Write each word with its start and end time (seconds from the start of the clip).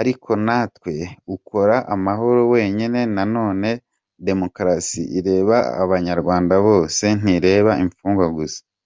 Ariko 0.00 0.30
ntawe 0.44 0.96
ukora 1.34 1.76
amahoro 1.94 2.40
wenyine 2.52 3.00
na 3.14 3.24
none 3.34 3.68
demokarasi 4.26 5.00
ireba 5.18 5.56
abanyarwanda 5.82 6.54
bose 6.66 7.04
ntireba 7.20 7.72
imfungwa 7.84 8.26
gusa. 8.36 8.60